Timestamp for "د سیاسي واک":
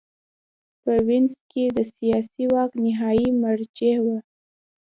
1.77-2.71